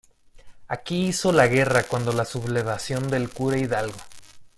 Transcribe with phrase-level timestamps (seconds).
[0.67, 3.99] aquí hizo la guerra cuando la sublevación del cura Hidalgo.